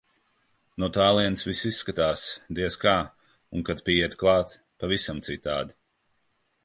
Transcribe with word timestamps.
No 0.83 0.87
tālienes 0.95 1.43
viss 1.49 1.61
izskatās, 1.71 2.23
diez 2.59 2.77
kā, 2.85 2.95
un 3.59 3.67
kad 3.69 3.85
pieiet 3.91 4.17
klāt- 4.25 4.57
pavisam 4.85 5.21
citādi. 5.29 5.79